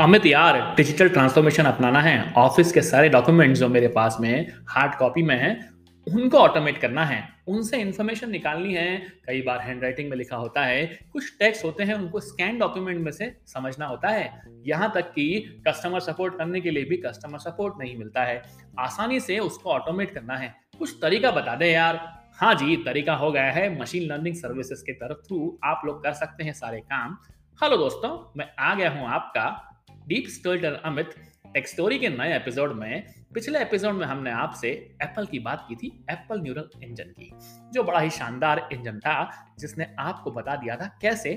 अमित 0.00 0.26
यार 0.26 0.74
digital 0.76 1.08
transformation 1.08 1.64
अपनाना 1.64 2.00
है। 2.00 2.32
ऑफ़िस 2.32 2.72
के 2.72 2.82
सारे 2.82 3.08
डॉक्यूमेंट्स 3.08 3.60
जो 3.60 3.68
मेरे 3.68 3.88
पास 3.88 4.16
में 4.20 4.52
हार्ड 4.68 4.94
कॉपी 4.94 5.22
में 5.22 5.36
है, 5.36 5.70
उनको 6.14 6.38
ऑटोमेट 6.38 6.78
करना 6.78 7.04
है। 7.04 7.28
उनसे 7.48 7.80
इंफॉर्मेशन 7.80 8.30
निकालनी 8.30 8.74
है। 8.74 8.98
कई 9.26 9.42
बार 9.42 9.60
हैंड 9.60 9.82
राइटिंग 9.82 10.10
में 10.10 10.16
लिखा 10.16 10.36
होता 10.36 10.64
है, 10.64 10.86
कुछ 11.12 11.32
टेक्स्ट 11.38 11.64
होते 11.64 11.84
हैं, 11.84 11.94
उनको 11.94 12.20
स्कैन 12.20 12.58
डॉक्यूमेंट 12.58 13.00
में 13.00 13.12
से 13.12 13.36
समझना 13.46 13.86
होता 13.86 14.08
है। 14.08 14.42
यहाँ 14.66 14.90
तक 14.94 15.10
कि 15.10 15.62
कस्टमर 15.68 16.00
सपोर्ट 16.00 16.38
करने 16.38 16.60
के 16.60 16.70
लिए 16.70 16.84
भी 16.84 16.96
कस्टमर 16.96 17.38
सपोर्ट 17.38 17.74
नहीं 17.78 17.96
मिलता 17.96 18.24
है। 18.24 18.42
आसानी 18.78 19.20
से 19.20 19.38
उसको 19.38 19.70
ऑटोमेट 19.70 20.14
करना 20.14 20.36
है। 20.36 20.54
कुछ 20.78 20.96
तरीका 21.02 21.30
बता 21.30 21.54
दे 21.54 21.72
यार। 21.72 22.00
हाँ 22.36 22.54
जी, 22.54 22.76
तरीका 22.76 23.14
हो 23.14 23.32
गया 23.32 23.50
है। 23.52 23.80
मशीन 23.80 24.02
लर्निंग 24.02 24.34
सर्विसेज़ 24.34 24.82
के 24.82 24.92
तरफ़ 24.92 25.26
थ्रू 25.26 25.58
आप 25.64 25.82
लोग 25.84 26.02
कर 26.02 26.12
सकते 26.12 26.44
हैं 26.44 26.52
सारे 26.52 26.80
काम। 26.80 27.18
हेलो 27.62 27.76
दोस्तों, 27.76 28.32
मैं 28.36 28.48
आ 28.58 28.74
गया 28.74 28.90
हूँ 28.90 29.06
आपका 29.06 29.67
डीप 30.06 30.24
स्टोल्टर 30.28 30.72
अमित 30.72 31.10
टेक्स्टोरी 31.54 31.98
के 31.98 32.08
नए 32.08 32.36
एपिसोड 32.36 32.72
में 32.72 33.14
पिछले 33.34 33.60
एपिसोड 33.60 33.94
में 33.94 34.06
हमने 34.06 34.30
आपसे 34.30 34.68
एप्पल 35.02 35.26
की 35.26 35.38
बात 35.38 35.64
की 35.68 35.76
थी 35.76 36.04
एप्पल 36.10 36.40
न्यूरल 36.40 36.68
इंजन 36.84 37.04
की, 37.04 37.30
जो 37.72 37.84
बड़ा 37.84 38.00
ही 38.00 38.10
शानदार 38.10 38.68
इंजन 38.72 38.98
था, 38.98 39.30
जिसने 39.58 39.94
आपको 39.98 40.30
बता 40.30 40.56
दिया 40.56 40.76
था 40.76 40.98
कैसे 41.02 41.30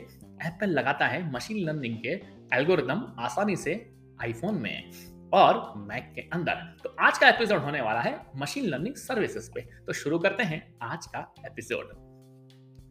एप्पल 0.45 0.69
लगाता 0.69 1.07
है 1.07 1.31
मशीन 1.31 1.65
लर्निंग 1.65 1.97
के 1.97 2.21
एल्गोरिदम 2.57 3.15
आसानी 3.19 3.55
से 3.55 3.91
आईफोन 4.23 4.61
में 4.61 4.91
और 5.33 5.73
मैक 5.77 6.11
के 6.15 6.21
अंदर। 6.21 6.53
तो 6.83 6.95
आज 6.99 7.17
का 7.17 7.29
एपिसोड 7.29 7.57
होने 7.57 7.81
वाला 7.81 8.01
है 8.01 8.19
मशीन 8.35 8.65
लर्निंग 8.65 8.95
सर्विसेज़ 8.95 9.51
पे। 9.51 9.61
तो 9.61 9.93
शुरू 9.93 10.19
करते 10.19 10.43
हैं 10.43 10.75
आज 10.81 11.05
का 11.05 11.33
एपिसोड 11.45 11.93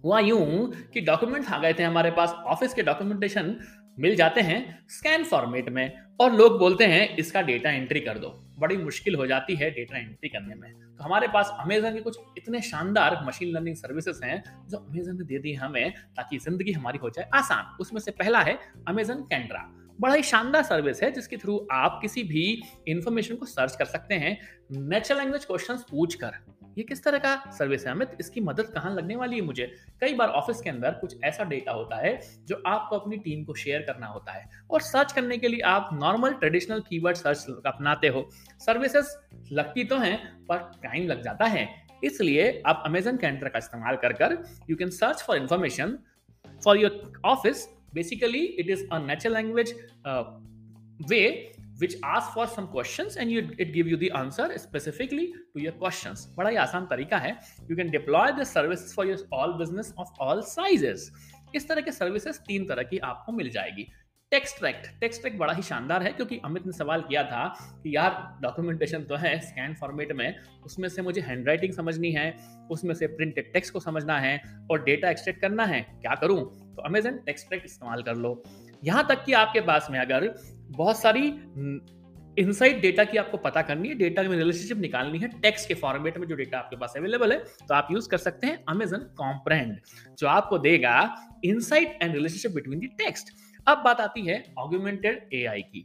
हुआ 0.04 0.20
यूँ 0.20 0.72
कि 0.92 1.00
डॉक्यूमेंट्स 1.00 1.52
आ 1.52 1.58
गए 1.58 1.72
थे 1.72 1.82
हमारे 1.82 2.10
पास 2.10 2.30
ऑफ़िस 2.30 2.74
के 2.74 2.82
डॉक्यूमेंटेशन 2.82 3.56
मिल 4.00 4.14
जाते 4.16 4.40
हैं 4.40 4.86
स्कैन 4.88 5.24
फॉर्मेट 5.24 5.68
में 5.68 5.92
और 6.20 6.32
लोग 6.32 6.58
बोलते 6.58 6.84
हैं, 6.84 7.16
इसका 7.16 7.42
डेटा 7.42 7.70
एंट्री 7.70 8.00
कर 8.00 8.18
दो। 8.18 8.28
बड़ी 8.58 8.76
मुश्किल 8.76 9.14
हो 9.14 9.26
जाती 9.26 9.54
है 9.56 9.70
डेटा 9.70 9.98
एंट्री 9.98 10.28
करने 10.28 10.54
में। 10.54 10.72
तो 10.72 11.04
हमारे 11.04 11.28
पास 11.28 11.52
अमेजन 11.60 11.94
के 11.94 12.00
कुछ 12.00 12.18
इतने 12.38 12.60
शानदार 12.60 13.18
मशीन 13.26 13.52
लर्निंग 13.54 13.76
सर्विसेज़ 13.76 14.24
हैं, 14.24 14.42
जो 14.68 14.78
अमेजन 14.78 15.16
ने 15.16 15.24
दे 15.24 15.38
दी 15.38 15.52
हमें 15.54 15.92
ताकि 16.16 16.38
ज़िंदगी 16.38 16.72
हमारी 16.72 16.98
हो 16.98 17.10
जाए 17.10 17.28
आसान। 17.34 17.76
उसमें 17.80 18.00
से 18.00 18.10
पहला 18.10 18.40
है 18.40 18.58
अमेजन 18.88 19.22
कैंड्रा 19.24 19.66
बड़ा 20.00 20.14
ही 20.14 20.22
शानदार 20.22 20.62
सर्विस 20.62 21.02
है, 21.02 21.10
जिसके 21.12 21.36
थ्रू 21.36 21.66
आप 21.72 21.98
किसी 22.02 22.22
भी 22.22 22.62
इंफॉर्मेशन 22.88 23.36
को 23.36 23.46
सर्च 23.46 23.76
कर 23.76 23.84
सकते 23.84 24.14
हैं। 24.14 24.36
नेचुरल 24.72 25.20
लैंग्वेज 25.20 25.44
क्वेश्चंस 25.44 25.84
पूछकर। 25.90 26.36
ये 26.78 26.84
किस 26.84 27.02
तरह 27.04 27.18
का 27.18 27.34
सर्विस 27.50 27.86
है? 27.86 27.92
अमित, 27.92 28.16
इसकी 28.20 28.40
मदद 28.40 28.66
कहाँ 28.66 28.94
लगने 28.94 29.16
वाली 29.16 29.36
है 29.36 29.42
मुझे? 29.42 29.66
कई 30.00 30.14
बार 30.14 30.28
ऑफ़िस 30.30 30.60
के 30.60 30.70
अंदर 30.70 30.90
कुछ 30.90 31.16
ऐसा 31.24 31.44
डेटा 31.44 31.72
होता 31.72 31.96
है 31.96 32.18
जो 32.48 32.62
आपको 32.66 32.98
अपनी 32.98 33.16
टीम 33.18 33.44
को 33.44 33.54
शेयर 33.54 33.82
करना 33.82 34.06
होता 34.06 34.32
है 34.32 34.48
और 34.70 34.80
सर्च 34.82 35.12
करने 35.12 35.38
के 35.38 35.48
लिए 35.48 35.60
आप 35.66 35.90
नॉर्मल 35.92 36.32
ट्रेडिशनल 36.34 36.80
कीवर्ड 36.80 37.16
सर्च 37.16 37.46
अपनाते 37.66 38.08
हो। 38.08 38.28
सर्विसेज़ 38.60 39.16
लगती 39.52 39.84
तो 39.84 39.98
हैं, 39.98 40.16
पर 40.46 40.70
टाइम 40.82 41.06
लग 41.06 41.22
जाता 41.22 41.44
है। 41.46 41.68
इसलिए 42.04 42.62
आप 42.66 42.82
अमेजन 42.86 43.16
कैंटर 43.16 43.48
का 43.48 43.58
इस्तेमाल 43.58 43.96
कर 43.96 44.12
कर 44.12 44.36
you 44.70 44.76
can 44.76 44.90
search 44.90 45.22
for 45.22 45.36
information 45.36 45.98
for 46.64 46.78
your 46.78 47.20
office 47.24 47.66
basically 47.94 48.44
it 48.60 48.70
is 48.70 48.86
a 48.92 48.98
natural 48.98 49.34
language 49.34 49.74
way 51.08 51.20
which 51.80 51.94
asks 52.04 52.34
for 52.34 52.46
some 52.54 52.66
questions 52.74 53.16
and 53.16 53.32
you, 53.32 53.42
it 53.58 53.72
give 53.74 53.90
you 53.92 53.96
the 53.96 54.10
answer 54.18 54.48
specifically 54.64 55.26
to 55.54 55.62
your 55.64 55.72
questions. 55.82 56.26
बड़ा 56.36 56.50
ही 56.50 56.56
आसान 56.66 56.86
तरीका 56.90 57.18
है। 57.18 57.36
You 57.70 57.78
can 57.80 57.94
deploy 57.96 58.26
the 58.40 58.48
services 58.52 58.92
for 58.98 59.06
your 59.10 59.18
all 59.38 59.56
business 59.62 59.94
of 60.04 60.12
all 60.26 60.44
sizes. 60.50 61.08
इस 61.54 61.68
तरह 61.68 61.80
के 61.80 61.92
services 61.92 62.38
तीन 62.48 62.66
तरह 62.68 62.82
की 62.90 62.98
आपको 62.98 63.32
मिल 63.32 63.50
जाएगी। 63.50 63.86
टेक्स्ट 64.32 64.58
ट्रैक्ट 64.58 64.86
टेक्स्ट 65.00 65.20
ट्रैक्ट 65.20 65.38
बड़ा 65.38 65.52
ही 65.52 65.62
शानदार 65.62 66.02
है 66.02 66.12
क्योंकि 66.12 66.40
अमित 66.44 66.66
ने 66.66 66.72
सवाल 66.72 67.00
किया 67.08 67.22
था 67.30 67.46
कि 67.82 67.94
यार 67.96 68.12
डॉक्यूमेंटेशन 68.42 69.04
तो 69.04 69.16
है 69.22 69.38
स्कैन 69.46 69.74
फॉर्मेट 69.80 70.12
में 70.12 70.34
उसमें 70.64 70.88
से 70.88 71.02
मुझे 71.02 71.20
हैंड 71.20 71.48
राइटिंग 71.48 71.72
समझनी 71.72 72.10
है 72.12 72.26
उसमें 72.70 72.94
से 72.94 73.06
प्रिंटेड 73.16 73.52
टेक्स्ट 73.52 73.72
को 73.72 73.80
समझना 73.80 74.18
है 74.18 74.36
और 74.70 74.84
डेटा 74.84 75.10
एक्सट्रैक्ट 75.10 75.40
करना 75.40 75.64
है 75.64 75.80
क्या 76.02 76.14
करूँ? 76.20 76.38
तो 76.76 76.82
अमेजन 76.82 77.18
टेक्स्ट 77.26 77.48
ट्रैक्ट 77.48 77.66
इस्तेमाल 77.66 78.02
कर 78.02 78.16
लो। 78.16 78.42
यहाँ 78.84 79.06
तक 79.08 79.24
कि 79.24 79.32
आपके 79.32 79.60
पास 79.60 79.88
में 79.90 79.98
अगर 79.98 80.28
बहुत 80.70 81.00
सारी 81.00 81.26
इनसाइड 82.38 82.80
डेटा 82.80 83.04
की 83.04 83.18
आपको 83.18 83.36
पता 83.36 83.62
करनी 83.62 83.88
है 83.88 83.94
डेटा 83.94 84.22
में 84.22 84.36
रिलेशनशिप 84.36 84.78
निकालनी 84.78 85.18
है 85.18 85.28
टेक्स्ट 85.40 85.68
के 85.68 85.74
फॉर्मेट 85.74 86.18
में 86.18 86.26
जो 86.28 86.36
डेटा 86.36 86.58
आपके 86.58 86.76
पास 86.76 86.94
अवेलेबल 86.96 87.32
है 87.32 87.38
तो 87.68 87.74
आप 87.74 87.88
यूज़ 87.92 88.08
कर 88.08 88.18
सकते 88.18 88.46
हैं 88.46 88.64
अमेजन 88.68 88.98
कॉम्प्रेंड 89.18 89.76
जो 90.18 90.28
आपको 90.28 90.58
देगा 90.58 90.94
insight 91.44 91.98
and 92.02 92.14
relationship 92.14 92.52
between 92.52 92.80
the 92.80 92.90
text 92.98 93.32
अब 93.68 93.82
बात 93.84 94.00
आती 94.00 94.26
है 94.26 94.44
ऑग्यूमेंटेड 94.58 95.28
एआई 95.34 95.62
की। 95.62 95.84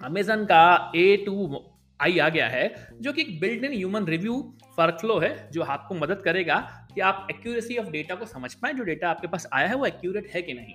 अमेजन 0.00 0.44
का 0.44 0.92
ए 0.96 1.16
टू 1.26 1.66
आई 2.00 2.18
आ 2.18 2.28
गया 2.28 2.46
है, 2.48 2.88
जो 3.00 3.12
कि 3.12 3.24
build 3.40 3.64
in 3.64 3.72
human 3.72 4.04
review 4.04 4.34
workflow 4.78 5.18
है, 5.18 5.50
जो 5.50 5.62
आपको 5.62 5.94
मदद 5.94 6.22
करेगा 6.24 6.56
कि 6.94 7.00
आप 7.00 7.26
एक्यूरेसी 7.30 7.76
ऑफ़ 7.76 7.90
डेटा 7.90 8.14
को 8.14 8.26
समझ 8.26 8.52
पाए, 8.54 8.72
जो 8.72 8.84
डेटा 8.84 9.10
आपके 9.10 9.26
पास 9.26 9.46
आया 9.52 9.68
है, 9.68 9.74
वो 9.74 9.86
एक्यूरेट 9.86 10.30
है 10.34 10.42
कि 10.42 10.54
नहीं। 10.54 10.74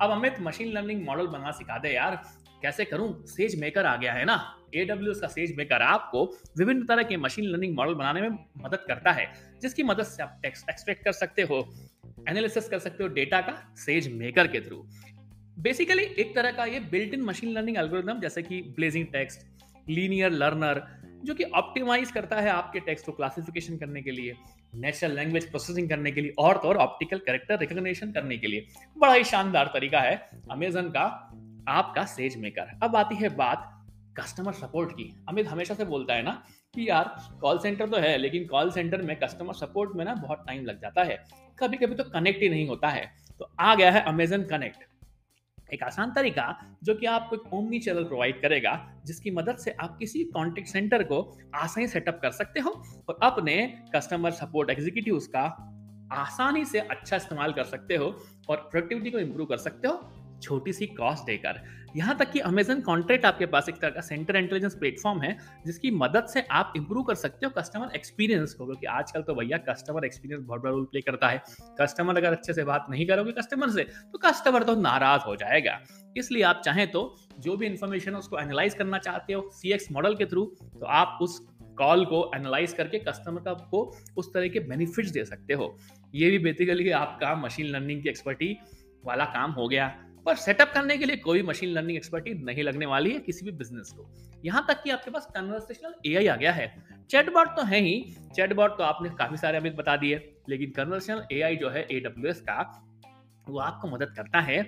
अब 0.00 0.10
अमित 0.10 0.36
मशीन 0.40 0.72
लर्निंग 0.72 1.02
मॉडल 1.06 1.26
बना 1.26 1.50
सिखा 1.50 1.78
दे 1.78 1.94
यार। 1.94 2.20
कैसे 2.62 2.84
करूँ? 2.84 3.26
सेज 3.26 3.58
मेकर 3.60 3.86
आ 3.86 3.96
गया 3.96 4.12
है 4.12 4.24
ना? 4.24 4.36
ए 4.74 4.86
का 4.90 5.28
सेज 5.28 5.54
मेकर 5.56 5.82
आपको 5.82 6.24
विभिन्न 6.58 6.86
तरह 6.86 7.02
के 7.02 7.16
मशीन 7.16 7.44
लर्निंग 7.44 7.76
मॉडल 7.76 7.94
बनाने 7.94 8.20
में 8.20 8.38
मदद 8.58 8.84
करता 8.88 9.12
है, 9.12 9.26
जिसकी 9.62 9.82
मदद 9.82 10.04
से 10.04 10.22
आप 10.22 10.38
टेक्स्ट 10.42 10.70
एक्सट्रैक्ट 10.70 11.04
कर 11.04 11.12
सकते 11.12 11.42
हो 11.42 11.58
एनालिसिस 12.28 12.68
कर 12.68 12.78
सकते 12.78 13.02
हो 13.02 13.08
डेटा 13.08 13.40
का 13.40 13.74
सेज 13.76 14.12
मेकर 14.12 14.46
के 14.46 14.60
थ्रू 14.60 14.84
बेसिकली 15.58 16.02
एक 16.02 16.34
तरह 16.34 16.52
का 16.52 16.64
ये 16.64 16.80
built 16.90 17.14
in 17.14 17.22
machine 17.22 17.50
learning 17.50 17.76
algorithm 17.78 18.20
जैसे 18.20 18.42
कि 18.42 18.60
ब्लेजिंग 18.76 19.06
टेक्स्ट 19.06 19.46
लीनियर 19.90 20.32
लर्नर 20.32 20.82
जो 21.24 21.34
कि 21.34 21.44
ऑप्टिमाइज 21.44 22.10
करता 22.10 22.40
है 22.40 22.50
आपके 22.50 22.80
टेक्स्ट 22.80 23.06
को 23.06 23.12
क्लासिफिकेशन 23.12 23.76
करने 23.76 24.02
के 24.02 24.10
लिए 24.10 24.36
नेचुरल 24.74 25.14
लैंग्वेज 25.16 25.48
प्रोसेसिंग 25.50 25.88
करने 25.88 26.10
के 26.12 26.20
लिए, 26.20 26.32
और 26.38 26.56
तो 26.56 26.68
और 26.68 26.76
ऑप्टिकल 26.76 27.18
करेक्टर 27.18 27.58
रिकॉग्निशन 27.58 28.12
करने 28.12 28.36
के 28.38 28.46
लिए. 28.46 28.66
बड़ा 28.98 29.14
ही 29.14 29.24
शानदार 29.24 29.70
तरीका 29.74 30.00
है 30.00 30.14
अमेजन 30.50 30.88
का 30.88 31.06
आपका 31.68 32.04
सेज 32.04 32.36
मेकर 32.36 32.78
अब 32.82 32.96
आती 32.96 33.14
है 33.14 33.28
बात 33.36 33.66
कस्टमर 34.18 34.52
सपोर्ट 34.52 34.92
की। 34.92 35.12
अमित 35.28 35.48
हमेशा 35.48 35.74
से 35.74 35.84
बोलता 35.84 36.14
है 36.14 36.22
ना 36.22 36.42
कि 36.74 36.88
यार 36.88 37.14
कॉल 37.40 37.58
सेंटर 37.58 37.88
तो 37.88 37.96
है, 37.96 38.16
लेकिन 38.18 38.46
कॉल 38.46 38.70
सेंटर 38.70 39.02
में 39.02 39.16
कस्टमर 39.18 39.54
सपोर्ट 39.54 39.96
में 39.96 40.04
ना 40.04 40.14
बहुत 40.16 40.44
टाइम 40.46 40.64
लग 40.64 40.80
जाता 40.80 41.02
है। 41.02 41.24
कभी 41.58 41.76
कभी 41.76 41.94
तो 41.94 42.04
कनेक्ट 42.04 42.42
ही 42.42 42.48
नहीं 42.48 42.68
होता 42.68 42.88
है। 42.88 43.10
तो 43.38 43.50
आ 43.60 43.74
गया 43.74 43.90
है 43.90 44.02
अमेजन 44.04 44.42
कनेक्ट 44.42 44.84
एक 45.72 45.82
आसान 45.82 46.12
तरीका 46.12 46.44
जो 46.84 46.94
कि 46.94 47.06
आपको 47.06 47.36
एक 47.36 47.52
ओमनी 47.54 47.78
चैनल 47.78 48.04
प्रोवाइड 48.04 48.40
करेगा, 48.42 48.72
जिसकी 49.04 49.30
मदद 49.30 49.56
से 49.56 49.70
आप 49.72 49.96
किसी 49.98 50.24
कॉन्टेक्ट 50.24 50.68
सेंटर 50.68 51.02
को 51.02 51.20
आसानी 51.54 51.86
सेटअप 51.86 52.18
कर 52.22 52.30
सकते 52.30 52.60
हो 52.60 52.70
और 53.08 53.18
अपने 53.22 53.56
कस्टमर 53.94 54.30
सपोर्ट 54.30 54.70
एग्जीक्यूटिव 54.70 55.18
का 55.36 55.44
आसानी 56.12 56.64
से 56.64 56.78
अच्छा 56.80 57.16
इस्तेमाल 57.16 57.52
कर 57.52 57.64
सकते 57.64 57.96
हो 57.96 58.06
और 58.48 58.56
प्रोडक्टिविटी 58.70 59.10
को 59.10 59.18
इम्प्रूव 59.18 59.46
कर 59.46 59.56
सकते 59.56 59.88
हो। 59.88 59.94
छोटी 60.42 60.72
सी 60.72 60.86
कॉस्ट 60.88 61.26
देकर। 61.26 61.60
यहाँ 61.96 62.16
तक 62.18 62.30
कि 62.30 62.38
अमेजन 62.40 62.80
कॉन्ट्रैक्ट 62.80 63.24
आपके 63.24 63.46
पास 63.46 63.68
एक 63.68 63.74
तरह 63.74 63.90
का 63.90 64.00
सेंटर 64.00 64.36
इंटेलिजेंस 64.36 64.74
प्लेटफॉर्म 64.74 65.20
है, 65.22 65.36
जिसकी 65.66 65.90
मदद 65.90 66.26
से 66.26 66.40
आप 66.50 66.72
इंप्रूव 66.76 67.02
कर 67.02 67.14
सकते 67.14 67.46
हो 67.46 67.52
कस्टमर 67.58 67.94
एक्सपीरियंस 67.96 68.52
को, 68.54 68.66
क्योंकि 68.66 68.86
आजकल 68.88 69.22
तो 69.22 69.34
भैया 69.34 69.58
कस्टमर 69.68 70.04
एक्सपीरियंस 70.04 70.44
बहुत 70.44 70.62
बड़ा 70.62 70.70
रोल 70.70 70.84
प्ले 70.84 71.00
करता 71.00 71.28
है। 71.28 71.42
कस्टमर 71.80 72.16
अगर 72.16 72.32
अच्छे 72.32 72.52
से 72.52 72.64
बात 72.64 72.86
नहीं 72.90 73.06
करोगे 73.06 73.32
कस्टमर 73.32 73.70
से 73.70 73.84
तो 73.84 74.18
कस्टमर 74.18 74.62
तो 74.62 74.74
नाराज़ 74.80 75.22
हो 75.22 75.36
जाएगा। 75.36 75.78
इसलिए 76.16 76.42
आप 76.42 76.62
चाहें 76.64 76.90
तो 76.90 77.14
जो 77.38 77.56
भी 77.56 77.66
इंफॉर्मेशन 77.66 78.12
है 78.12 78.18
उसको 78.18 78.38
एनालाइज 78.38 78.74
करना 78.74 78.98
चाहते 78.98 79.32
हो 79.32 79.48
CX 79.58 79.92
मॉडल 79.92 80.14
के 80.14 80.26
थ्रू 80.26 80.44
तो 80.74 80.86
आप 80.86 81.18
उस 81.22 81.38
कॉल 81.78 82.04
को 82.04 82.30
एनालाइज 82.34 82.72
करके 82.72 82.98
कस्टमर 82.98 83.40
का 83.40 83.52
को 83.70 83.80
उस 84.16 84.32
तरह 84.34 84.48
के 84.48 84.60
बेनिफिट्स 84.60 85.10
दे 85.10 85.24
सकते 85.24 85.54
हो। 85.54 85.76
ये 86.14 86.30
भी 86.30 86.38
बेसिकली 86.38 86.90
आपका 86.90 87.34
मशीन 87.36 87.66
लर्निंग 87.66 88.02
की 88.02 88.08
एक्सपर्टी 88.08 88.56
वाला 89.04 89.24
काम 89.24 89.50
हो 89.50 89.68
गया। 89.68 89.86
पर 90.26 90.36
सेटअप 90.36 90.70
करने 90.74 90.96
के 90.98 91.04
लिए 91.04 91.16
कोई 91.16 91.42
मशीन 91.42 91.70
लर्निंग 91.70 91.96
एक्सपर्टी 91.96 92.34
नहीं 92.44 92.62
लगने 92.62 92.86
वाली 92.86 93.12
है 93.12 93.18
किसी 93.20 93.44
भी 93.44 93.52
बिज़नेस 93.52 93.92
को। 93.92 94.08
यहाँ 94.44 94.64
तक 94.68 94.82
कि 94.82 94.90
आपके 94.90 95.10
पास 95.10 95.26
कन्वर्सेशनल 95.26 95.94
एआई 96.06 96.26
आ 96.26 96.36
गया 96.36 96.52
है। 96.52 96.66
चैटबॉट 97.10 97.48
तो 97.48 97.62
है 97.62 97.80
ही। 97.80 98.16
चैटबॉट 98.36 98.76
तो 98.78 98.84
आपने 98.84 99.10
काफ़ी 99.10 99.36
सारे 99.36 99.58
अभी 99.58 99.70
बता 99.70 99.96
दिए। 99.96 100.16
लेकिन 100.48 100.70
कन्वर्सेशनल 100.70 101.26
एआई 101.32 101.56
जो 101.56 101.70
है 101.70 101.86
एडब्ल्यूएस 101.92 102.40
का, 102.40 102.60
वो 103.46 103.58
आपको 103.58 103.88
मदद 103.88 104.14
करता 104.16 104.40
है। 104.40 104.58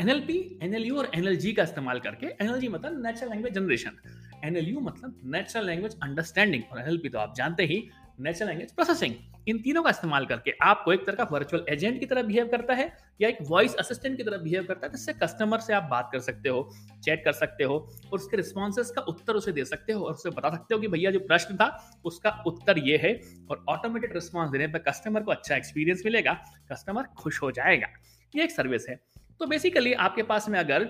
एनएलपी 0.00 0.58
एनएलयू 0.62 0.96
और 0.96 1.10
एनएलजी 1.14 1.52
का 1.52 1.62
इस्तेमाल 1.62 2.00
करके। 2.00 2.26
एनएलजी 2.26 2.68
मतलब 2.68 3.02
नेचुरल 3.06 3.30
लैंग्वेज 3.30 3.54
जनरेशन 3.54 3.96
एनएलयू 4.44 4.80
मतलब 4.80 5.20
नेचुरल 5.24 5.66
लैंग्वेज 5.66 5.96
अंडरस्टैंडिंग 6.02 6.62
और 6.72 6.80
एनएलपी 6.80 7.08
तो 7.08 7.18
आप 7.18 7.34
जानते 7.36 7.64
ही 7.64 7.76
नेचुरल 8.20 8.48
लैंग्वेज 8.48 8.72
प्रोसेसिंग 8.72 9.14
इन 9.48 9.58
तीनों 9.58 9.82
का 9.82 9.90
इस्तेमाल 9.90 10.26
करके 10.26 10.52
आपको 10.62 10.92
एक 10.92 11.06
तरह 11.06 11.16
का 11.16 11.24
वर्चुअल 11.32 11.64
एजेंट 11.68 12.00
की 12.00 12.06
तरह 12.06 12.22
बिहेव 12.22 12.48
करता 12.48 12.74
है, 12.74 12.96
या 13.20 13.28
एक 13.28 13.38
वॉइस 13.42 13.74
असिस्टेंट 13.74 14.16
की 14.16 14.22
तरह 14.22 14.36
बिहेव 14.36 14.64
करता 14.64 14.86
है, 14.86 14.92
जिससे 14.92 15.12
कस्टमर 15.12 15.58
से 15.58 15.72
आप 15.72 15.82
बात 15.82 16.08
कर 16.12 16.18
सकते 16.18 16.48
हो 16.48 16.70
चैट 17.04 17.24
कर 17.24 17.32
सकते 17.32 17.64
हो, 17.64 17.74
और 18.12 18.18
उसके 18.18 18.36
रिस्पॉन्सेज 18.36 18.90
का 18.90 19.02
उत्तर 19.02 19.32
उसे 19.32 19.52
दे 19.52 19.64
सकते 19.64 19.92
हो, 19.92 20.04
और 20.04 20.12
उसे 20.12 20.30
बता 20.30 20.50
सकते 20.50 20.74
हो 20.74 20.80
कि 20.80 20.88
भैया 20.88 21.10
जो 21.10 21.20
प्रश्न 21.20 21.56
था, 21.56 22.00
उसका 22.04 22.30
उत्तर 22.46 22.78
ये 22.78 22.96
है, 22.96 23.20
और 23.50 23.64
ऑटोमेटेड 23.68 24.14
रिस्पॉन्स 24.14 24.50
देने 24.50 24.66
पर 24.66 24.78
कस्टमर 24.78 25.22
को 25.22 25.30
अच्छा 25.30 25.56
एक्सपीरियंस 25.56 26.02
मिलेगा 26.04 26.32
कस्टमर 26.72 27.02
खुश 27.02 27.42
हो 27.42 27.50
जाएगा। 27.50 27.88
ये 28.34 28.44
एक 28.44 28.50
सर्विस 28.50 28.88
है। 28.88 29.00
तो 29.40 29.46
बेसिकली 29.46 29.92
आपके 29.92 30.22
पास 30.22 30.48
में 30.48 30.58
अगर 30.58 30.84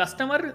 कस्टमर 0.00 0.52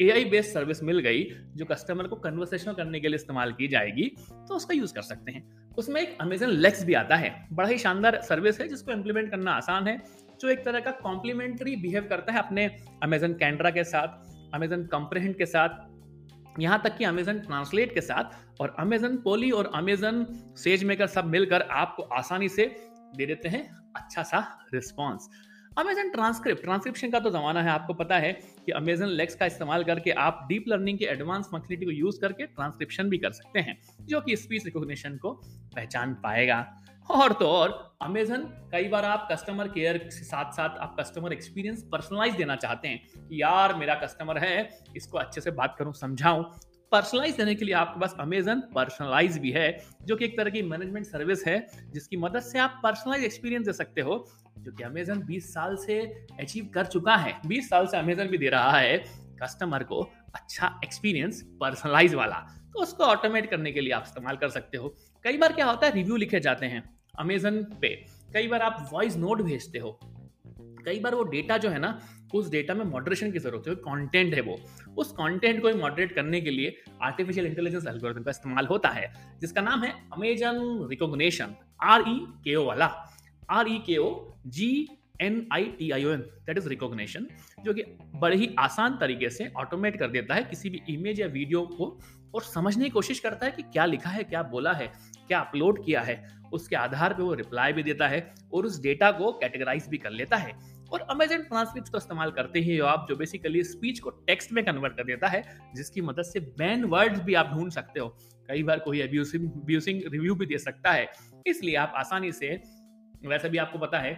एआई 0.00 0.24
बेस्ड 0.24 0.52
सर्विस 0.52 0.82
मिल 0.82 0.98
गई, 0.98 1.24
जो 1.56 1.64
कस्टमर 1.64 2.06
को 2.06 2.16
कन्वर्सेशन 2.16 2.72
करने 2.72 3.00
के 3.00 3.08
लिए 3.08 3.14
इस्तेमाल 3.14 3.52
की 3.52 3.68
जाएगी 3.68 4.08
तो 4.28 4.54
उसका 4.54 4.74
यूज़ 4.74 4.94
कर 4.94 5.02
सकते 5.02 5.32
हैं। 5.32 5.72
उसमें 5.78 6.00
एक 6.00 6.16
अमेजन 6.20 6.48
लेक्स 6.48 6.84
भी 6.84 6.94
आता 6.94 7.16
है। 7.16 7.32
बड़ा 7.52 7.68
ही 7.68 7.78
शानदार 7.78 8.20
सर्विस 8.22 8.60
है, 8.60 8.68
जिसको 8.68 8.92
इम्प्लीमेंट 8.92 9.30
करना 9.30 9.52
आसान 9.52 9.88
है, 9.88 9.96
जो 10.40 10.48
एक 10.48 10.64
तरह 10.64 10.80
का 10.80 10.90
कॉम्प्लीमेंट्री 10.90 11.76
बिहेव 11.76 12.06
करता 12.08 12.32
है 12.32 12.38
अपने 12.38 12.66
अमेजन 13.02 13.32
कैंड्रा 13.32 13.70
के 13.70 13.84
साथ 13.84 14.54
अमेजन 14.54 14.84
कंप्रेहेंट 14.86 15.38
के 15.38 15.46
साथ, 15.46 16.60
यहाँ 16.60 16.80
तक 16.84 16.96
कि 16.96 17.04
अमेजन 17.04 17.38
ट्रांसलेट 17.38 17.94
के 17.94 18.00
साथ, 18.00 18.60
और 18.60 18.74
अमेजन 18.78 19.16
पोली 19.16 19.50
और 19.50 19.70
अमेजन 19.74 20.24
सेज 20.56 20.84
मेकर 20.84 21.06
सब 21.06 21.24
मिलकर 21.26 21.62
आपको 21.62 22.02
आसानी 22.02 22.48
से 22.48 22.66
दे 23.16 23.26
देते 23.26 23.48
हैं 23.48 23.64
अच्छा 23.96 24.22
सा 24.22 24.38
रिस्पॉन्स 24.74 25.28
अमेजन 25.76 26.10
ट्रांसक्रिप्ट 26.10 26.62
ट्रांसक्रिप्शन 26.62 27.10
का 27.10 27.18
तो 27.20 27.30
जमाना 27.30 27.62
है, 27.62 27.70
आपको 27.70 27.94
पता 27.94 28.16
है 28.16 28.32
कि 28.32 28.72
अमेजन 28.72 29.06
लेक्स 29.10 29.34
का 29.34 29.46
इस्तेमाल 29.46 29.84
करके 29.84 30.10
आप 30.24 30.44
डीप 30.48 30.64
लर्निंग 30.68 30.98
के 30.98 31.04
एडवांस 31.04 31.46
फंक्शनलिटी 31.46 31.84
को 31.84 31.90
यूज़ 31.90 32.20
करके 32.20 32.46
ट्रांसक्रिप्शन 32.46 33.08
भी 33.08 33.18
कर 33.18 33.32
सकते 33.32 33.60
हैं, 33.60 33.76
जो 34.02 34.20
कि 34.20 34.36
स्पीच 34.36 34.64
रिकॉग्निशन 34.64 35.16
को 35.16 35.32
पहचान 35.74 36.14
पाएगा। 36.24 36.66
और 37.10 37.32
तो 37.32 37.46
और 37.46 37.72
अमेजन 38.02 38.42
कई 38.72 38.88
बार 38.88 39.04
आप 39.04 39.26
कस्टमर 39.32 39.68
केयर 39.68 39.98
के 39.98 40.10
साथ 40.10 40.52
साथ 40.52 40.78
आप 40.78 40.94
कस्टमर 41.00 41.32
एक्सपीरियंस 41.32 41.82
पर्सनलाइज 41.92 42.36
देना 42.36 42.56
चाहते 42.56 42.88
हैं 42.88 43.26
कि 43.28 43.42
यार 43.42 43.74
मेरा 43.74 43.94
कस्टमर 43.96 44.38
है, 44.38 44.68
इसको 44.96 45.18
अच्छे 45.18 45.40
से 45.40 45.50
बात 45.52 45.76
करूँ, 45.78 45.92
समझाऊं। 45.94 46.44
पर्सनलाइज 46.92 47.36
देने 47.36 47.54
के 47.54 47.64
लिए 47.64 47.74
आपके 47.74 48.00
पास 48.00 48.16
अमेजन 48.20 48.60
पर्सनलाइज 48.74 49.38
भी 49.38 49.50
है, 49.50 49.68
जो 50.02 50.16
कि 50.16 50.24
एक 50.24 50.36
तरह 50.38 50.50
की 50.50 50.62
मैनेजमेंट 50.62 51.06
सर्विस 51.06 51.46
है, 51.46 51.66
जिसकी 51.92 52.16
मदद 52.16 52.42
से 52.42 52.58
आप 52.58 52.80
पर्सनलाइज 52.82 53.24
एक्सपीरियंस 53.24 53.66
दे 53.66 53.72
सकते 53.72 54.00
हो 54.00 54.24
जो 54.64 54.72
कि 54.72 54.82
अमेजन 54.82 55.20
20 55.20 55.52
साल 55.54 55.76
से 55.76 56.00
अचीव 56.40 56.70
कर 56.74 56.86
चुका 56.86 57.16
है। 57.16 57.40
20 57.46 57.68
साल 57.68 57.86
से 57.86 57.96
अमेजन 57.96 58.26
भी 58.26 58.38
दे 58.38 58.48
रहा 58.48 58.78
है 58.78 58.96
कस्टमर 59.42 59.82
को 59.82 60.00
अच्छा 60.34 60.80
एक्सपीरियंस 60.84 61.42
पर्सनलाइज 61.60 62.14
वाला। 62.14 62.36
तो 62.72 62.80
उसको 62.80 63.04
ऑटोमेट 63.04 63.50
करने 63.50 63.72
के 63.72 63.80
लिए 63.80 63.92
आप 63.92 64.04
इस्तेमाल 64.06 64.36
कर 64.36 64.48
सकते 64.48 64.78
हो। 64.78 64.94
कई 65.24 65.38
बार 65.38 65.52
क्या 65.52 65.66
होता 65.66 65.86
है 65.86 65.94
रिव्यू 65.94 66.16
लिखे 66.16 66.40
जाते 66.40 66.66
हैं 66.66 66.82
अमेजन 67.18 67.62
पे। 67.80 67.88
कई 68.32 68.48
बार 68.48 68.62
आप 68.62 68.88
वॉइस 68.92 69.16
नोट 69.16 69.42
भेजते 69.42 69.78
हो। 69.78 69.98
कई 70.84 70.98
बार 71.00 71.14
वो 71.14 71.22
डेटा 71.22 71.58
जो 71.58 71.68
है 71.68 71.78
ना, 71.78 72.00
उस 72.34 72.50
डेटा 72.50 72.74
में 72.74 72.84
मॉडरेशन 72.84 73.30
की 73.32 73.38
ज़रूरत 73.38 73.68
है 73.68 73.74
कंटेंट 73.74 74.34
है 74.34 74.40
वो। 74.40 74.58
उस 74.98 75.12
कंटेंट 75.12 75.62
को 75.62 75.74
मॉडरेट 75.76 76.12
करने 76.12 76.40
के 76.40 76.50
लिए 76.50 76.76
आर्टिफिशियल 77.02 77.46
इंटेलिजेंस 77.46 77.86
एल्गोरिथम 77.86 78.22
का 78.22 78.30
इस्तेमाल 78.30 78.66
होता 78.66 78.88
है, 78.88 79.12
जिसका 79.40 79.60
नाम 79.60 79.84
है 79.84 79.92
अमेजन 80.12 80.86
रिकॉग्निशन 80.90 81.54
आर 81.82 82.00
ई 82.00 82.18
के 82.44 82.54
ओ 82.54 82.64
वाला। 82.64 82.86
R 83.50 83.68
E 83.68 83.78
K 83.86 83.96
O 83.96 84.10
G 84.46 84.70
N 85.22 85.46
I 85.52 85.64
T 85.78 85.90
I 85.90 86.04
O 86.04 86.10
N 86.10 86.20
that 86.46 86.58
is 86.58 86.68
Rekognition 86.68 87.26
जो 87.64 87.74
कि 87.74 87.82
बड़े 88.14 88.36
ही 88.36 88.54
आसान 88.58 88.96
तरीके 89.00 89.30
से 89.30 89.50
ऑटोमेट 89.56 89.98
कर 89.98 90.10
देता 90.10 90.34
है 90.34 90.44
किसी 90.44 90.70
भी 90.70 90.82
इमेज 90.88 91.20
या 91.20 91.26
वीडियो 91.26 91.62
को 91.66 91.98
और 92.34 92.42
समझने 92.42 92.84
की 92.84 92.90
कोशिश 92.90 93.20
करता 93.20 93.46
है 93.46 93.52
कि 93.52 93.62
क्या 93.62 93.84
लिखा 93.84 94.10
है, 94.10 94.22
क्या 94.24 94.42
बोला 94.42 94.72
है, 94.72 94.86
क्या 95.28 95.40
अपलोड 95.40 95.84
किया 95.84 96.00
है। 96.00 96.22
उसके 96.52 96.76
आधार 96.76 97.14
पे 97.14 97.22
वो 97.22 97.34
रिप्लाई 97.34 97.72
भी 97.72 97.82
देता 97.82 98.08
है 98.08 98.34
और 98.52 98.66
उस 98.66 98.80
डेटा 98.82 99.10
को 99.10 99.30
कैटेगराइज 99.32 99.86
भी 99.88 99.98
कर 99.98 100.10
लेता 100.10 100.36
है। 100.36 100.52
और 100.92 101.00
अमेजन 101.00 101.42
ट्रांसक्रिप्ट 101.42 101.88
का 101.88 101.98
इस्तेमाल 101.98 102.30
करते 102.30 102.60
ही 102.60 102.76
हो 102.78 102.86
आप 102.86 103.06
जो 103.08 103.16
बेसिकली 103.16 103.62
स्पीच 103.64 104.00
को 104.00 104.10
टेक्स्ट 104.10 104.52
में 104.52 104.64
कन्वर्ट 104.64 104.96
कर 104.96 105.04
देता 105.04 105.28
है, 105.28 105.42
जिसकी 105.76 106.00
मदद 106.00 106.22
से 106.22 106.40
बैन 106.58 106.84
वर्ड्स 106.84 107.20
भी 107.20 107.34
आप 107.34 107.50
ढूंढ 107.54 107.70
सकते 107.70 108.00
हो। 108.00 108.08
कई 108.48 108.62
बार 108.62 108.78
कोई 108.78 109.00
अब्यूसिंग 109.00 110.02
रिव्यू 110.12 110.34
भी 110.34 110.46
दे 110.46 110.58
सकता 110.58 110.92
है। 110.92 111.06
इसलिए 111.46 111.76
आप 111.76 111.92
आसानी 111.96 112.32
से 112.32 112.60
वैसे 113.24 113.48
भी 113.48 113.58
आपको 113.58 113.78
पता 113.78 113.98
है 113.98 114.12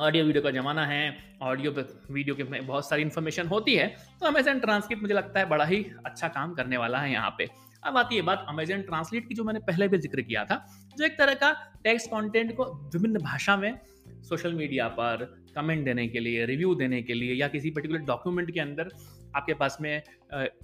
ऑडियो 0.00 0.24
वीडियो 0.24 0.42
का 0.42 0.50
जमाना 0.50 0.84
है 0.86 1.02
ऑडियो 1.42 1.70
पे 1.72 1.82
वीडियो 2.12 2.34
के 2.34 2.44
बहुत 2.44 2.88
सारी 2.88 3.02
इन्फॉर्मेशन 3.02 3.46
होती 3.46 3.74
है 3.74 3.86
तो 4.20 4.26
अमेजन 4.26 4.60
ट्रांसक्रिप्ट 4.60 5.02
मुझे 5.02 5.14
लगता 5.14 5.40
है 5.40 5.48
बड़ा 5.48 5.64
ही 5.64 5.84
अच्छा 6.06 6.28
काम 6.28 6.54
करने 6.54 6.76
वाला 6.76 6.98
है 6.98 7.12
यहाँ 7.12 7.30
पे। 7.38 7.48
अब 7.82 7.96
आती 7.96 8.16
है 8.16 8.22
बात 8.22 8.44
अमेजन 8.48 8.82
ट्रांसलेट 8.82 9.28
की 9.28 9.34
जो 9.34 9.44
मैंने 9.44 9.60
पहले 9.62 9.88
भी 9.88 9.98
ज़िक्र 9.98 10.22
किया 10.22 10.44
था, 10.44 10.64
जो 10.96 11.04
एक 11.04 11.18
तरह 11.18 11.34
का 11.34 11.52
टेक्स्ट 11.84 12.10
कंटेंट 12.10 12.54
को 12.56 12.64
विभिन्न 12.94 13.18
भाषा 13.22 13.56
में 13.56 13.78
सोशल 14.28 14.54
मीडिया 14.54 14.88
पर 14.90 15.24
कमेंट 15.56 15.84
देने 15.84 16.06
के 16.08 16.20
लिए 16.20 16.46
रिव्यू 16.46 16.74
देने 16.74 17.02
के 17.02 17.14
लिए 17.14 17.34
या 17.34 17.48
किसी 17.48 17.70
पर्टिकुलर 17.70 18.00
डॉक्यूमेंट 18.06 18.50
के 18.50 18.60
अंदर 18.60 18.88
आपके 19.36 19.54
पास 19.54 19.76
में 19.80 20.02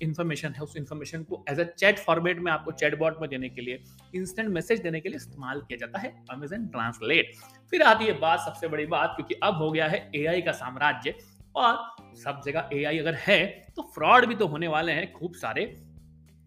इंफॉर्मेशन 0.03 0.53
है, 0.53 0.61
उस 0.61 0.77
इंफॉर्मेशन 0.77 1.23
को 1.23 1.45
एज 1.51 1.61
अ 1.61 1.65
चैट 1.65 1.99
फॉर्मेट 1.99 2.39
में 2.39 2.51
आपको 2.53 2.73
चैट 2.73 2.99
बॉट 2.99 3.21
में 3.21 3.29
देने 3.31 3.49
के 3.49 3.61
लिए 3.61 3.83
इंस्टेंट 4.15 4.49
मैसेज 4.49 4.81
देने 4.81 5.01
के 5.01 5.09
लिए 5.09 5.17
इस्तेमाल 5.17 5.61
किया 5.61 5.77
जाता 5.77 5.99
है 5.99 6.15
अमेजन 6.31 6.67
ट्रांसलेट 6.69 7.33
फिर 7.71 7.83
आती 7.83 8.05
है 8.05 8.19
बात, 8.19 8.41
सबसे 8.41 8.69
बड़ी 8.69 8.87
बात, 8.87 9.13
क्योंकि 9.17 9.35
अब 9.43 9.55
हो 9.55 9.71
गया 9.73 9.89
है 9.89 10.11
एआई 10.15 10.41
का 10.41 10.53
साम्राज्य 10.55 11.15
और 11.57 12.15
सब 12.17 12.41
जगह 12.47 12.71
एआई 12.73 12.99
अगर 12.99 13.15
है 13.19 13.45
तो 13.77 13.83
फ्रॉड 13.95 14.27
भी 14.27 14.35
तो 14.35 14.47
होने 14.47 14.69
वाले 14.69 14.93
हैं 14.93 15.13
खूब 15.13 15.35
सारे। 15.37 15.65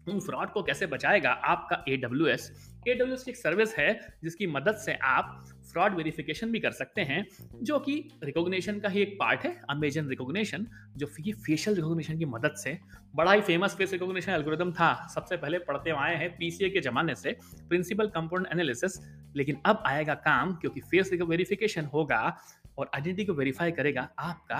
उन 0.08 0.20
फ्रॉड 0.20 0.50
को 0.52 0.62
कैसे 0.62 0.86
बचाएगा? 0.86 1.30
आपका 1.30 1.84
A 1.88 2.00
S 2.32 2.50
A 2.88 2.94
W 2.94 3.14
S 3.14 3.28
एक 3.28 3.36
सर्विस 3.36 3.76
है, 3.76 4.00
जिसकी 4.24 4.46
मदद 4.46 4.76
से 4.76 4.94
आप 5.04 5.40
फ्रॉड 5.72 5.94
वेरिफिकेशन 5.96 6.50
भी 6.52 6.60
कर 6.60 6.72
सकते 6.72 7.02
हैं, 7.02 7.26
जो 7.62 7.78
कि 7.78 7.94
रिकॉग्निशन 8.24 8.78
का 8.80 8.88
ही 8.88 9.00
एक 9.02 9.16
पार्ट 9.20 9.44
है 9.44 9.54
अमेजन 9.70 10.08
रिकॉग्निशन 10.08 10.66
जो 10.96 11.06
कि 11.06 11.32
फेशियल 11.46 11.76
रिकॉग्निशन 11.76 12.18
की 12.18 12.24
मदद 12.26 12.54
से। 12.56 12.78
बड़ा 13.14 13.32
ही 13.32 13.40
फ़ेमस 13.40 13.74
फेस 13.76 13.92
रिकॉग्निशन 13.92 14.32
एल्गोरिदम 14.32 14.72
था। 14.72 14.92
सबसे 15.14 15.36
पहले 15.36 15.58
पढ़ते 15.60 15.90
आए 15.92 16.14
हैं 16.16 16.30
पीसीए 16.36 16.70
के 16.70 16.80
जमाने 16.80 17.14
से 17.14 17.36
प्रिंसिपल 17.68 18.08
कंपाउंड 18.08 18.46
एनालिसिस 18.52 18.98
लेकिन 19.36 19.56
अब 19.66 19.82
आएगा 19.86 20.14
काम, 20.14 20.54
क्योंकि 20.54 20.80
फेस 20.80 21.10
वेरिफिकेशन 21.22 21.84
होगा 21.84 22.36
और 22.78 22.90
आइडेंटिटी 22.94 23.24
को 23.24 23.32
वेरीफाई 23.32 23.72
करेगा 23.72 24.08
आपका 24.18 24.58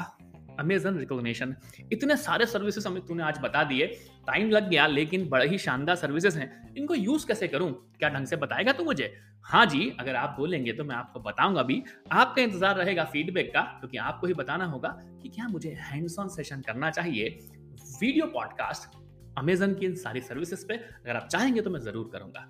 अमेजन 0.58 0.96
रिकॉग्निशन 0.96 1.54
इतने 1.92 2.16
सारे 2.16 2.46
सर्विसेज़ 2.46 2.88
हमें 2.88 3.04
तूने 3.06 3.22
आज 3.22 3.38
बता 3.42 3.62
दिए। 3.64 3.86
टाइम 4.26 4.50
लग 4.50 4.68
गया, 4.68 4.86
लेकिन 4.86 5.28
बड़े 5.28 5.46
ही 5.48 5.58
शानदार 5.58 5.96
सर्विसेज़ 5.96 6.38
हैं। 6.38 6.74
इनको 6.76 6.94
यूज़ 6.94 7.26
कैसे 7.26 7.48
करूँ? 7.48 7.70
क्या 7.98 8.08
ढंग 8.08 8.26
से 8.26 8.36
बताएगा 8.36 8.72
तू 8.72 8.84
मुझे? 8.84 9.12
हाँ 9.44 9.64
जी, 9.66 9.90
अगर 10.00 10.16
आप 10.16 10.34
बोलेंगे 10.38 10.72
तो 10.72 10.84
मैं 10.84 10.96
आपको 10.96 11.20
बताऊँगा 11.20 11.62
भी 11.62 11.82
आपका 12.12 12.42
इंतज़ार 12.42 12.76
रहेगा 12.76 13.04
फीडबैक 13.04 13.52
का, 13.54 13.60
क्योंकि 13.60 13.96
आपको 13.98 14.26
ही 14.26 14.34
बताना 14.34 14.64
होगा 14.66 14.88
कि 15.22 15.28
क्या 15.28 15.48
मुझे 15.48 15.76
हैंड्स 15.80 16.18
ऑन 16.18 16.28
सेशन 16.28 16.60
करना 16.60 16.90
चाहिए। 16.90 17.28
वीडियो 18.00 18.26
पॉडकास्ट 18.28 18.98
अमेजन 19.38 19.74
की 19.74 19.86
इन 19.86 19.94
सारी 19.96 20.20
सर्विसेज़ 20.20 20.66
पे, 20.68 20.74
अगर 20.74 21.16
आप 21.16 21.28
चाहेंगे 21.28 21.60
तो 21.60 21.70
मैं 21.70 21.80
ज़रूर 21.80 22.10
करूँगा। 22.12 22.46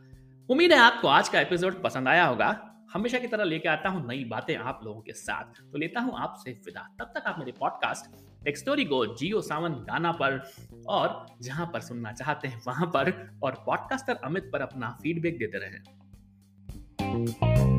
उम्मीद 0.48 0.72
है 0.72 0.78
आपको 0.78 1.08
आज 1.08 1.28
का 1.28 1.40
एपिसोड 1.40 1.82
पसंद 1.82 2.08
आया 2.08 2.24
होगा। 2.24 2.48
हमेशा 2.94 3.18
की 3.18 3.26
तरह 3.26 3.44
लेके 3.44 3.68
आता 3.68 3.88
हूँ 3.88 4.08
नई 4.08 4.24
बातें 4.24 4.56
आप 4.56 4.80
लोगों 4.84 5.00
के 5.00 5.12
साथ। 5.12 5.44
तो 5.72 5.78
लेता 5.78 6.00
हूँ 6.00 6.18
आपसे 6.18 6.60
विदा। 6.66 6.96
तब 6.98 7.04
तक 7.04 7.22
आप 7.26 7.38
मेरे 7.38 7.52
पॉडकास्ट 7.52 8.24
टेक्स्टोरी 8.44 8.84
को 8.84 9.16
जियो 9.16 9.40
सावन 9.40 9.72
गाना 9.72 10.12
पर 10.12 10.50
और 10.88 11.26
जहाँ 11.42 11.70
पर 11.72 11.80
सुनना 11.80 12.12
चाहते 12.12 12.48
हैं 12.48 12.62
वहाँ 12.66 12.86
पर 12.86 13.30
और 13.42 13.62
पॉडकास्टर 13.66 14.18
अमित 14.24 14.50
पर 14.52 14.60
अपना 14.60 14.98
फीडबैक 15.02 15.38
देते 15.38 15.58
रहे। 15.58 17.73